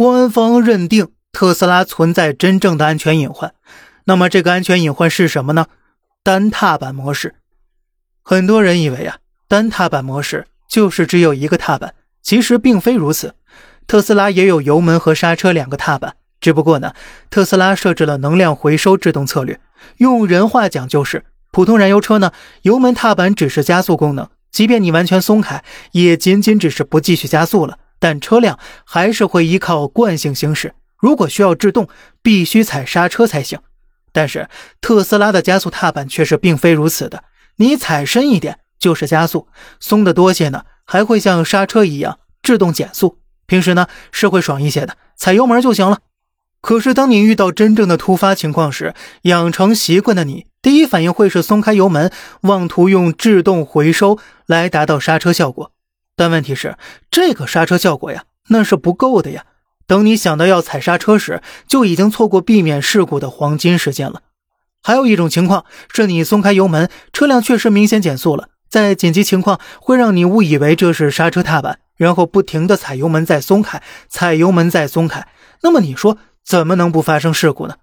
[0.00, 3.52] 官方认定特斯拉存在真正的安全隐患。
[4.04, 5.66] 那么这个安全隐患是什么呢？
[6.22, 7.34] 单踏板模式。
[8.22, 11.92] 很多人以为啊，单踏板模式就是只有一个踏板，
[12.22, 13.34] 其实并非如此。
[13.86, 16.94] 特斯拉也有油门和刹车两个踏板，只不过呢，
[17.28, 19.60] 特斯拉设置了能量回收制动策略。
[19.98, 22.32] 用人话讲就是，普通燃油车呢，
[22.62, 25.62] 油门踏板只是加速功能，即便你完全松开，
[25.92, 27.76] 也仅仅只是不继续加速了。
[28.00, 31.88] 但车辆还是会依靠惯性行驶，如果需要制动，
[32.20, 33.60] 必须踩刹车才行。
[34.10, 34.48] 但是
[34.80, 37.22] 特斯拉的加速踏板却是并非如此的，
[37.56, 39.46] 你踩深一点就是加速，
[39.78, 43.18] 松的多些呢，还会像刹车一样制动减速。
[43.46, 45.98] 平时呢是会爽一些的，踩油门就行了。
[46.60, 55.72] 可是当你遇到真正的突发情况时，养成习惯的你，第一反应会是松开油门，妄图用制动回收来达到刹车效果。
[56.20, 56.76] 但问题是，
[57.10, 59.46] 这个刹车效果呀，那是不够的呀。
[59.86, 64.20] 等你想到要踩刹车时，就已经错过避免事故的黄金时间了。
[64.82, 71.78] 还有一种情况是，你松开油门，车辆确实明显减速了，在紧急情况会让你误以为这是刹车踏板。
[71.96, 75.26] 然后不停的踩油门再松开，踩油门再松开，
[75.62, 77.76] 那么你说怎么能不发生事故呢？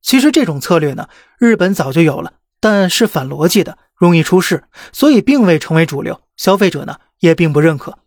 [0.00, 1.08] 其实这种策略呢，
[1.40, 7.98] 日本早就有了，但是反逻辑的，容易出事，所以并未成为主流，消费者呢也并不认可。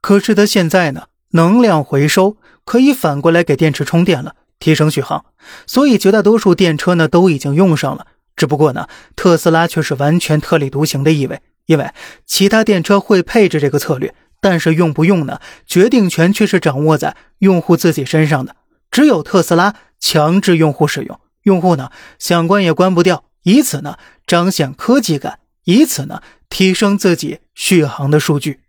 [0.00, 5.26] 可是他现在呢，能量回收可以反过来给电池充电了，提升续航，
[5.66, 8.06] 所以绝大多数电车呢都已经用上了。
[8.34, 11.90] 只不过呢，特斯拉却是完全特立独行的意味，因为
[12.24, 14.14] 其他电车会配置这个策略。
[14.40, 15.40] 但是用不用呢？
[15.66, 18.54] 决定权却是掌握在用户自己身上的。
[18.88, 23.96] 只有特斯拉强制用户使用，用户呢想关也关不掉，以此呢
[24.28, 28.60] 彰显科技感，以此呢提升自己续航的数据。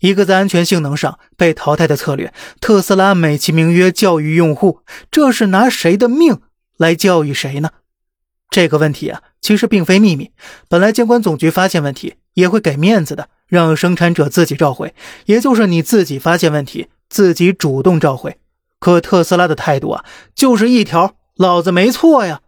[0.00, 6.40] 一个在安全性能上被淘汰的策略，特斯拉美其名曰教育用户，这是拿谁的命
[6.76, 7.70] 来教育谁呢？
[8.50, 10.32] 这个问题啊，其实并非秘密。
[10.68, 13.28] 本来监管总局发现问题也会给面子的。
[13.48, 14.92] 让生产者自己召回，
[15.26, 18.38] 也就是你自己发现问题，自己主动召回。
[18.80, 22.40] 可特斯拉的态度啊，就是一条，老子没错呀。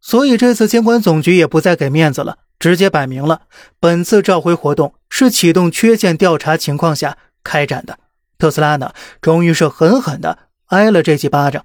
[0.00, 3.42] 所以这次监管总局也不再给面子了，直接摆明了，
[3.78, 7.98] 本次召回活动是启动缺陷调查情况下开展的。
[8.38, 10.38] 特斯拉呢，终于是狠狠的
[10.68, 11.62] 挨了这几巴掌。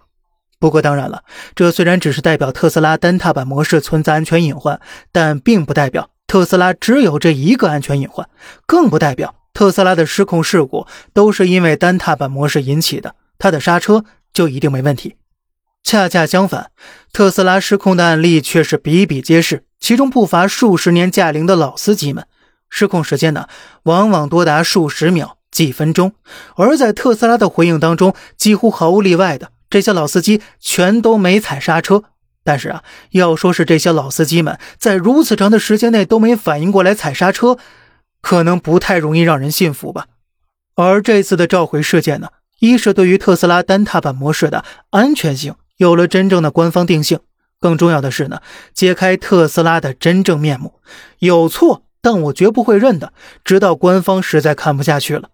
[0.60, 1.24] 不过当然了，
[1.56, 4.82] 这虽然只是代表特斯拉单踏板模式存在安全隐患，
[5.14, 6.10] 但并不代表。
[6.28, 8.28] 特斯拉只有这一个安全隐患，
[8.66, 15.16] 更不代表特斯拉的失控事故都是因为单踏板模式引起的，它的刹车就一定没问题。
[15.84, 16.72] 恰恰相反，
[17.12, 22.26] 特斯拉失控的案例却是比比皆是，其中不乏数十年驾龄的老司机们，
[22.70, 23.48] 失控时间呢，
[23.84, 26.14] 往往多达数十秒、几分钟。
[26.56, 32.04] 而在特斯拉的回应当中，几乎毫无例外的，这些老司机全都没踩刹车。
[32.44, 37.58] 但是啊，要说是这些老司机们在如此长的时间内都没反应过来踩刹车，
[38.22, 40.06] 可能不太容易让人信服吧。
[40.76, 42.30] 而这次的召回事件呢，
[42.60, 47.22] 一是对于特斯拉单踏板模式的安全性有了真正的官方定性，
[47.58, 48.42] 更重要的是呢，
[48.74, 50.74] 揭开特斯拉的真正面目。
[51.20, 53.14] 有错，但我绝不会认的，
[53.46, 55.30] 直到官方实在看不下去了。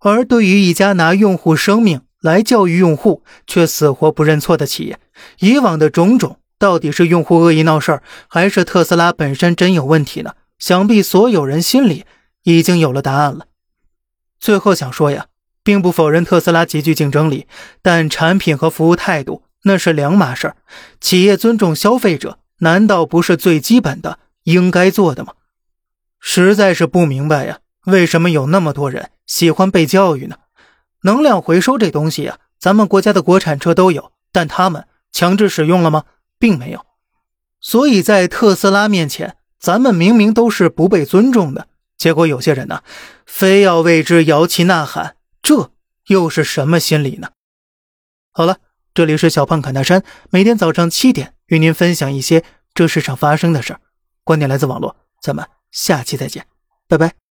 [0.00, 4.98] 而对于一家拿用户生命，来教育用户却死活不认错的企业，
[5.38, 10.34] 以往的种种到底是用户恶意闹事儿，还是特斯拉本身真有问题呢？
[10.58, 12.04] 想必所有人心里
[12.42, 13.46] 已经有了答案了。
[14.40, 15.26] 最后想说呀，
[15.62, 17.46] 并不否认特斯拉极具竞争力，
[17.80, 20.56] 但产品和服务态度那是两码事儿。
[21.00, 25.34] 企业尊重消费者，难道不是最基本的应该做的吗？
[26.20, 30.36] 实在是不明白呀，为什么有那么多人喜欢被教育呢？
[31.02, 36.04] 能量回收这东西呀，咱们国家的国产车都有，但他们强制使用了吗？
[36.38, 36.86] 并没有。
[37.60, 42.82] 所以在特斯拉面前，咱们明明都是不被尊重的，结果有些人呢，
[43.26, 45.72] 非要为之摇旗呐喊，这
[46.06, 47.30] 又是什么心理呢？
[48.30, 48.58] 好了，
[48.94, 52.44] 这里是小胖侃大山，每天早上七点与您分享一些
[52.74, 53.80] 这世上发生的事儿，
[54.22, 56.46] 观点来自网络，咱们下期再见，
[56.88, 57.21] 拜拜。